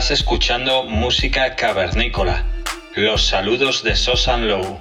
Estás 0.00 0.18
escuchando 0.20 0.84
música 0.84 1.56
cavernícola. 1.56 2.46
Los 2.94 3.26
saludos 3.26 3.82
de 3.82 3.94
Sosan 3.94 4.48
Low. 4.48 4.80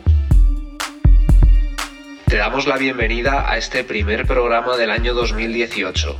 Te 2.25 2.37
damos 2.37 2.65
la 2.67 2.77
bienvenida 2.77 3.51
a 3.51 3.57
este 3.57 3.83
primer 3.83 4.25
programa 4.25 4.77
del 4.77 4.89
año 4.91 5.13
2018. 5.13 6.15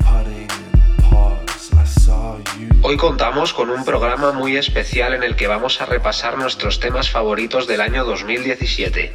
Hoy 2.82 2.98
contamos 2.98 3.54
con 3.54 3.70
un 3.70 3.86
programa 3.86 4.34
muy 4.34 4.58
especial 4.58 5.14
en 5.14 5.24
el 5.24 5.38
que 5.38 5.48
vamos 5.48 5.80
a 5.80 5.86
repasar 5.86 6.38
nuestros 6.38 6.82
temas 6.82 7.10
favoritos 7.10 7.68
del 7.68 7.80
año 7.80 8.04
2017. 8.04 9.14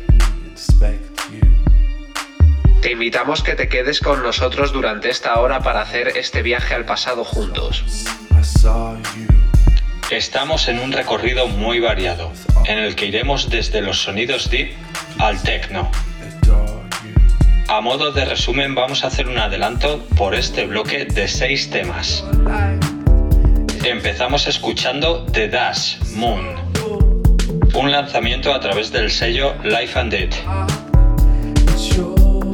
Te 2.80 2.90
invitamos 2.90 3.42
que 3.42 3.55
te 3.55 3.68
quedes 3.68 4.00
con 4.00 4.22
nosotros 4.22 4.72
durante 4.72 5.10
esta 5.10 5.38
hora 5.40 5.60
para 5.60 5.82
hacer 5.82 6.08
este 6.16 6.40
viaje 6.40 6.72
al 6.72 6.86
pasado 6.86 7.22
juntos. 7.22 7.84
Estamos 10.11 10.69
en 10.69 10.81
un 10.81 10.92
recorrido 10.92 11.48
muy 11.48 11.81
variado, 11.81 12.31
en 12.67 12.79
el 12.79 12.95
que 12.95 13.07
iremos 13.07 13.48
desde 13.48 13.81
los 13.81 14.03
sonidos 14.03 14.51
deep 14.51 14.75
al 15.19 15.42
techno. 15.42 15.91
A 17.69 17.81
modo 17.81 18.13
de 18.13 18.27
resumen 18.27 18.75
vamos 18.75 19.03
a 19.03 19.07
hacer 19.07 19.29
un 19.29 19.39
adelanto 19.39 20.05
por 20.17 20.35
este 20.35 20.67
bloque 20.67 21.07
de 21.07 21.27
seis 21.27 21.70
temas. 21.70 22.23
Empezamos 23.83 24.47
escuchando 24.47 25.25
The 25.33 25.48
Dash 25.48 25.97
Moon, 26.15 26.55
un 27.75 27.91
lanzamiento 27.91 28.53
a 28.53 28.61
través 28.61 28.92
del 28.92 29.11
sello 29.11 29.55
Life 29.65 29.98
and 29.98 30.13
Dead. 30.13 30.31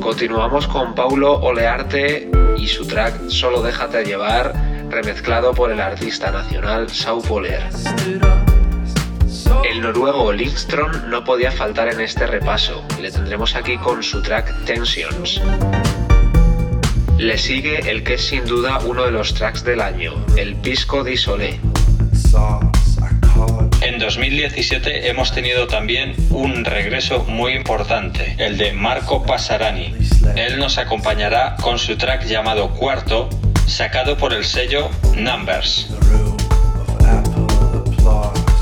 Continuamos 0.01 0.67
con 0.69 0.95
Paulo 0.95 1.41
Olearte 1.41 2.31
y 2.57 2.67
su 2.67 2.87
track 2.87 3.29
Solo 3.29 3.63
déjate 3.63 4.05
llevar, 4.05 4.70
remezclado 4.91 5.55
por 5.55 5.71
el 5.71 5.81
artista 5.81 6.31
nacional 6.31 6.91
Sau 6.91 7.23
Poler. 7.23 7.63
El 9.69 9.81
noruego 9.81 10.33
Lindström 10.33 11.07
no 11.09 11.25
podía 11.25 11.53
faltar 11.53 11.93
en 11.93 12.01
este 12.01 12.27
repaso, 12.27 12.85
le 13.01 13.11
tendremos 13.11 13.55
aquí 13.55 13.79
con 13.79 14.03
su 14.03 14.21
track 14.23 14.65
Tensions. 14.65 15.41
Le 17.19 17.39
sigue 17.39 17.91
el 17.91 18.03
que 18.03 18.15
es 18.15 18.23
sin 18.23 18.45
duda 18.47 18.81
uno 18.85 19.05
de 19.05 19.13
los 19.13 19.35
tracks 19.35 19.63
del 19.63 19.81
año, 19.81 20.15
el 20.37 20.57
Pisco 20.57 21.05
di 21.05 21.17
Sole. 21.17 21.61
En 23.83 23.99
2017 23.99 25.09
hemos 25.09 25.33
tenido 25.33 25.67
también 25.67 26.15
un 26.31 26.65
regreso 26.65 27.25
muy 27.25 27.53
importante, 27.53 28.35
el 28.39 28.59
de 28.59 28.73
Marco 28.73 29.25
Pasarani. 29.25 29.95
Él 30.37 30.59
nos 30.59 30.79
acompañará 30.79 31.57
con 31.63 31.79
su 31.79 31.97
track 31.97 32.25
llamado 32.25 32.71
Cuarto, 32.71 33.29
sacado 33.71 34.17
por 34.17 34.33
el 34.35 34.45
sello 34.45 34.91
Numbers. 35.17 35.89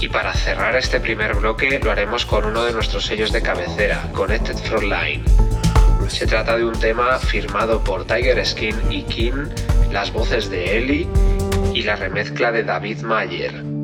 Y 0.01 0.09
para 0.09 0.33
cerrar 0.35 0.77
este 0.77 1.01
primer 1.01 1.35
bloque 1.35 1.81
lo 1.83 1.91
haremos 1.91 2.25
con 2.27 2.45
uno 2.45 2.65
de 2.65 2.73
nuestros 2.73 3.07
sellos 3.07 3.33
de 3.33 3.43
cabecera, 3.43 4.09
Connected 4.13 4.57
Frontline. 4.57 5.25
Se 6.09 6.27
trata 6.27 6.57
de 6.57 6.65
un 6.65 6.79
tema 6.79 7.19
firmado 7.19 7.83
por 7.83 8.07
Tiger 8.07 8.45
Skin 8.47 8.77
y 8.91 9.03
Kim, 9.03 9.49
las 9.91 10.13
voces 10.13 10.51
de 10.51 10.77
Ellie 10.77 11.09
y 11.75 11.83
la 11.83 11.97
remezcla 11.97 12.53
de 12.53 12.63
David 12.63 13.01
Mayer. 13.01 13.78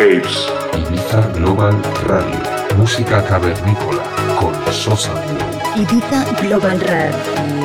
Caves. 0.00 0.48
Ibiza 0.78 1.20
Global 1.34 1.76
Radio. 2.06 2.40
Música 2.78 3.22
cavernícola 3.22 4.02
con 4.40 4.54
Sosa. 4.72 5.12
Ibiza 5.76 6.24
Global 6.40 6.80
Radio. 6.80 7.59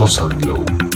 Sosa 0.00 0.28
Glow. 0.28 0.89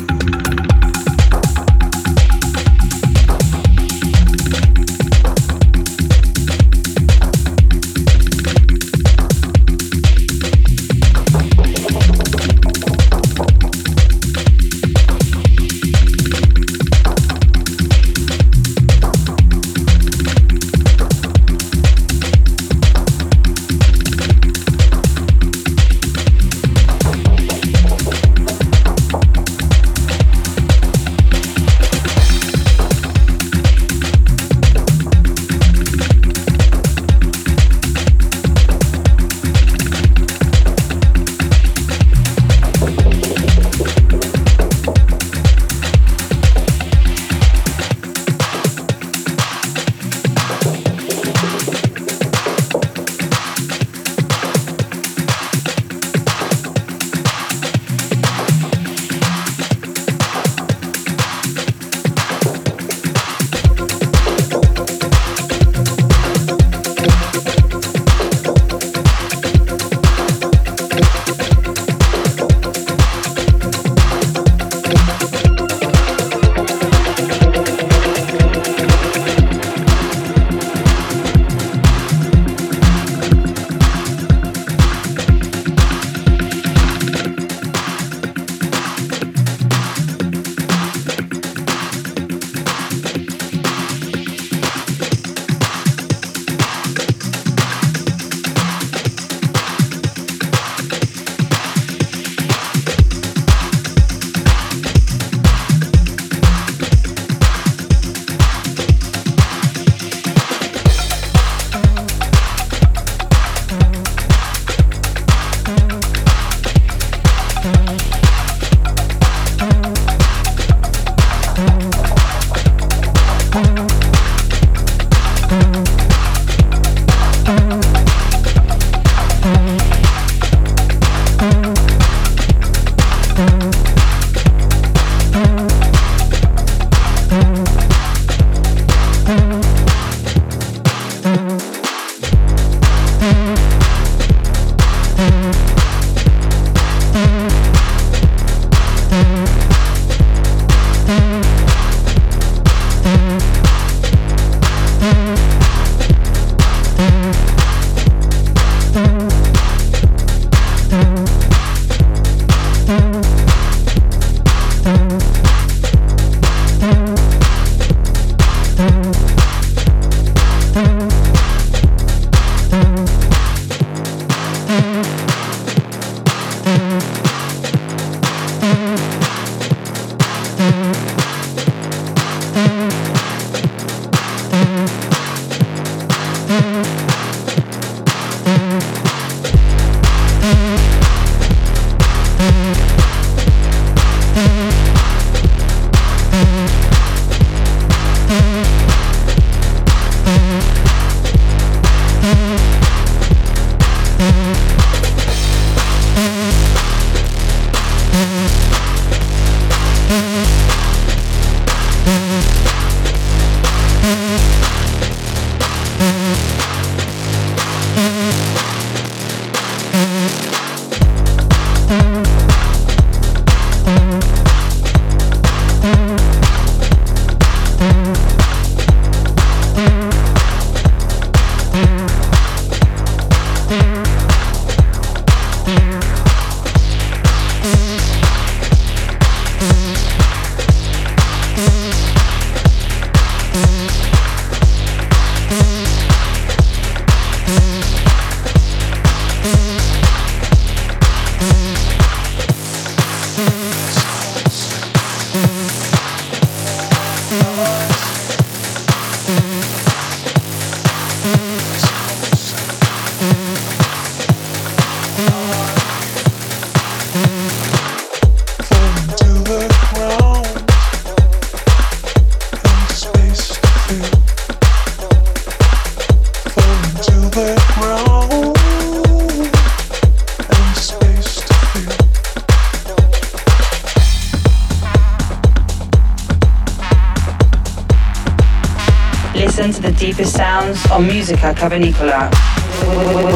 Musica 291.05 291.53
Cavernicola 291.53 292.31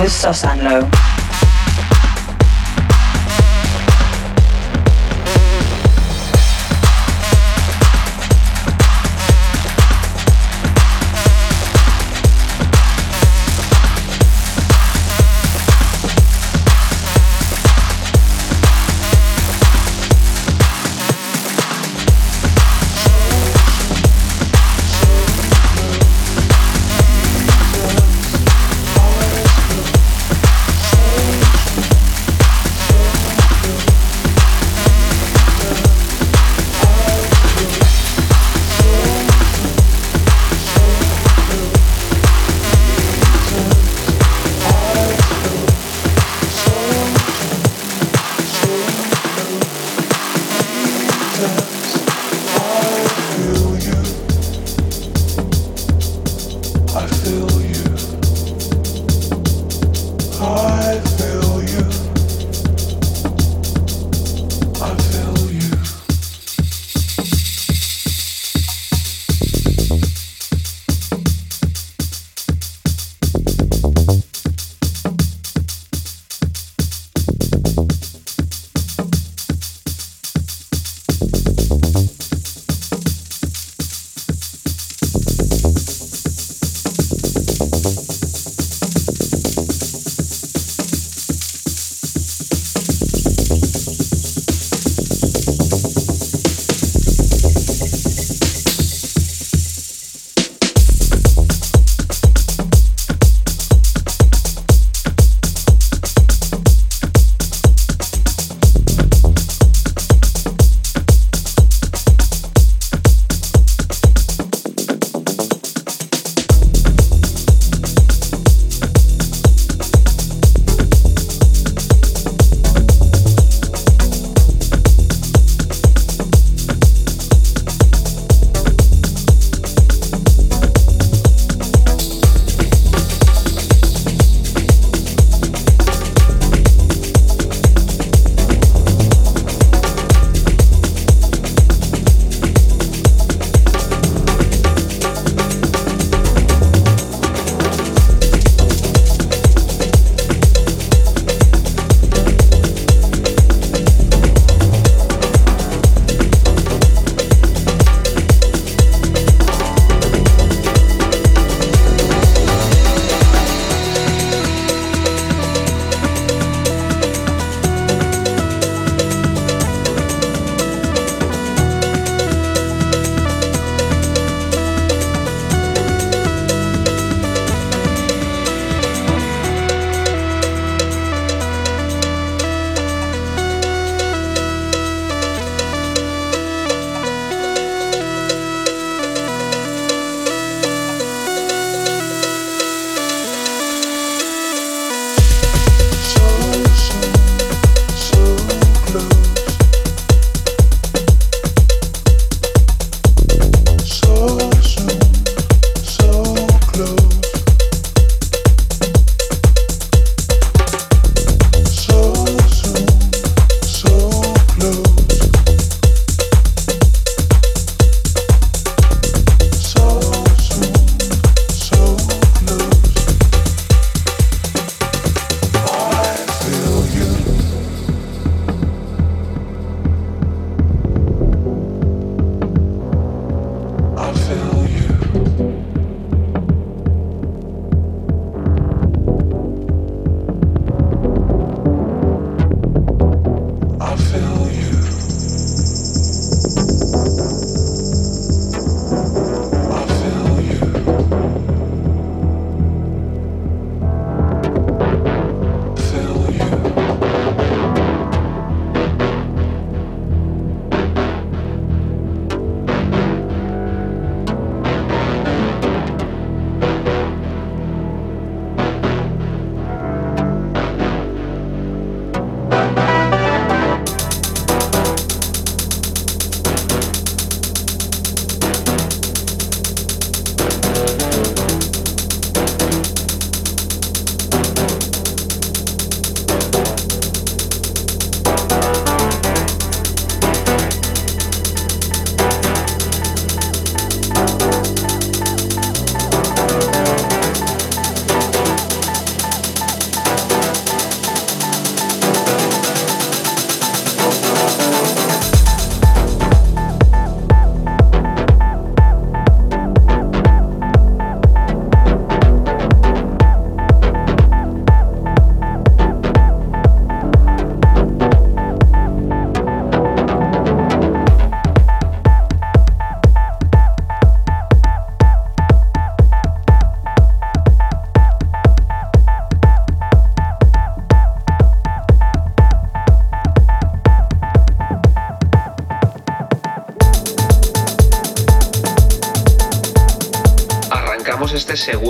with 0.01 0.11
Sosanlo. 0.11 0.98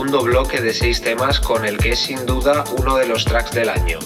Segundo 0.08 0.24
bloque 0.24 0.62
de 0.62 0.72
seis 0.72 1.02
temas 1.02 1.38
con 1.38 1.66
el 1.66 1.76
que 1.76 1.90
es 1.90 1.98
sin 1.98 2.24
duda 2.24 2.64
uno 2.78 2.96
de 2.96 3.06
los 3.06 3.26
tracks 3.26 3.50
del 3.50 3.68
año. 3.68 3.98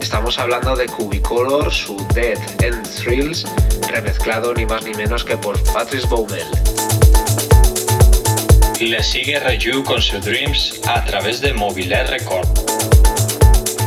Estamos 0.00 0.40
hablando 0.40 0.74
de 0.74 0.86
Cubicolor, 0.86 1.72
su 1.72 1.96
Dead 2.14 2.36
and 2.66 2.84
Thrills, 2.96 3.44
remezclado 3.92 4.52
ni 4.54 4.66
más 4.66 4.82
ni 4.82 4.94
menos 4.94 5.22
que 5.22 5.36
por 5.36 5.56
Patrice 5.72 6.08
Baumel. 6.08 6.48
Le 8.80 9.00
sigue 9.04 9.38
Reju 9.38 9.84
con 9.84 10.02
su 10.02 10.18
Dreams 10.18 10.80
a 10.88 11.04
través 11.04 11.40
de 11.40 11.52
Mobile 11.52 12.02
Record. 12.02 12.48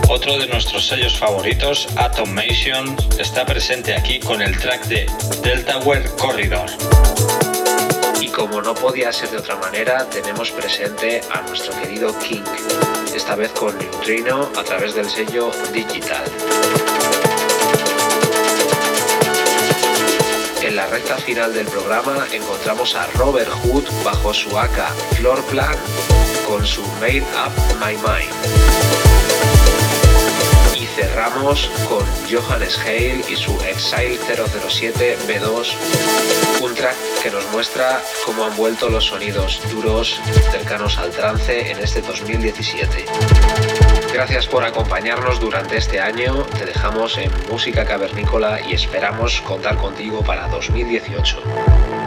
Otro 0.07 0.37
de 0.37 0.47
nuestros 0.47 0.87
sellos 0.87 1.19
favoritos, 1.19 1.89
Atomation, 1.97 2.95
está 3.19 3.45
presente 3.45 3.93
aquí 3.93 4.21
con 4.21 4.41
el 4.41 4.57
track 4.57 4.85
de 4.85 5.07
Deltaware 5.43 6.09
Corridor. 6.17 6.69
Como 8.41 8.59
no 8.59 8.73
podía 8.73 9.13
ser 9.13 9.29
de 9.29 9.37
otra 9.37 9.55
manera, 9.55 10.09
tenemos 10.09 10.49
presente 10.49 11.21
a 11.31 11.41
nuestro 11.43 11.79
querido 11.79 12.11
King, 12.17 12.41
esta 13.15 13.35
vez 13.35 13.51
con 13.51 13.77
Neutrino 13.77 14.49
a 14.57 14.63
través 14.63 14.95
del 14.95 15.07
sello 15.07 15.51
Digital. 15.71 16.23
En 20.63 20.75
la 20.75 20.87
recta 20.87 21.17
final 21.17 21.53
del 21.53 21.67
programa 21.67 22.25
encontramos 22.33 22.95
a 22.95 23.05
Robert 23.11 23.51
Hood 23.61 23.83
bajo 24.03 24.33
su 24.33 24.57
AK 24.57 24.91
Floor 25.17 25.43
Plan 25.43 25.75
con 26.47 26.65
su 26.65 26.81
Made 26.99 27.21
Up 27.45 27.53
My 27.79 27.93
Mind. 27.93 29.10
Cerramos 30.95 31.69
con 31.87 32.05
Johannes 32.29 32.77
Hale 32.79 33.23
y 33.29 33.35
su 33.35 33.57
Exile 33.61 34.19
007 34.19 35.17
B2, 35.27 35.73
un 36.61 36.75
track 36.75 36.95
que 37.23 37.31
nos 37.31 37.49
muestra 37.51 38.01
cómo 38.25 38.43
han 38.43 38.55
vuelto 38.57 38.89
los 38.89 39.05
sonidos 39.05 39.61
duros 39.71 40.19
cercanos 40.51 40.97
al 40.97 41.11
trance 41.11 41.71
en 41.71 41.79
este 41.79 42.01
2017. 42.01 43.05
Gracias 44.13 44.47
por 44.47 44.65
acompañarnos 44.65 45.39
durante 45.39 45.77
este 45.77 46.01
año, 46.01 46.43
te 46.57 46.65
dejamos 46.65 47.17
en 47.17 47.31
Música 47.49 47.85
Cavernícola 47.85 48.59
y 48.61 48.73
esperamos 48.73 49.41
contar 49.41 49.77
contigo 49.77 50.21
para 50.21 50.49
2018. 50.49 52.00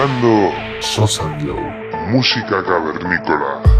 Escuchando 0.00 0.50
Sosa 0.80 1.24
Música 2.08 2.64
cavernícola. 2.64 3.79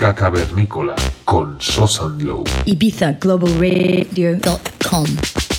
Música 0.00 0.14
cavernícola 0.14 0.94
con 1.26 1.60
Sosan 1.60 2.24
Low. 2.24 2.44
IbizaGlobalRadio.com 2.64 5.04
Empastre. 5.04 5.49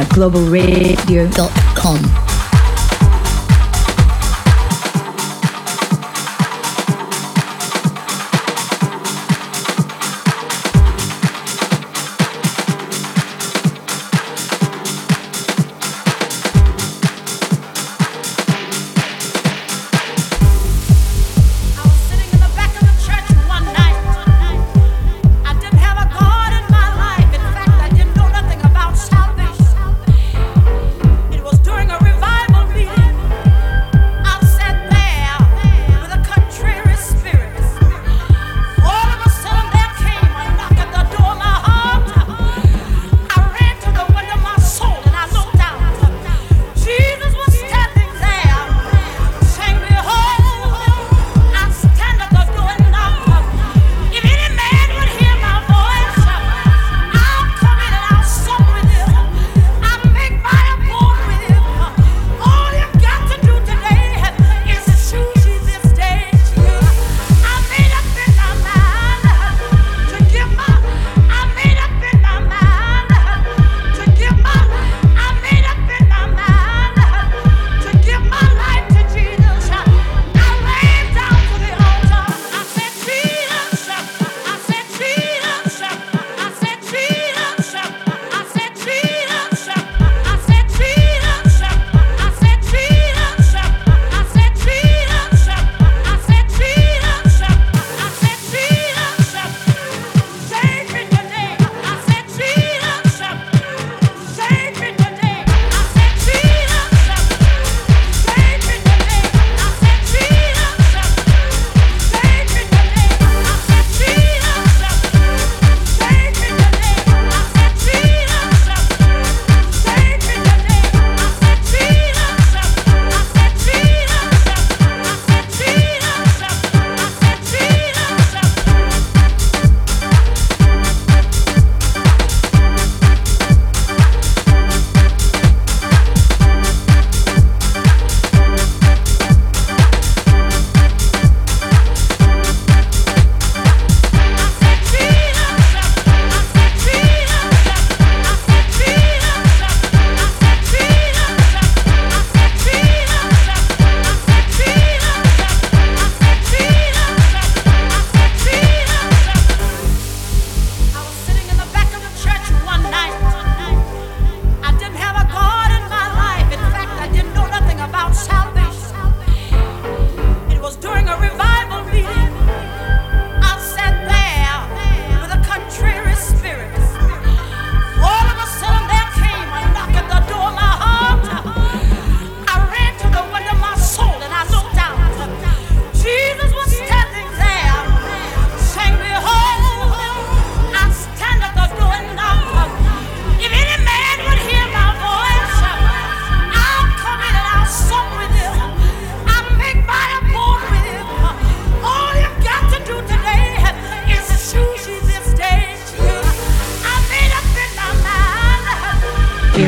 globalradio.fm. 0.00 1.61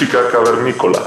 Música 0.00 0.30
Cavernícola. 0.30 0.99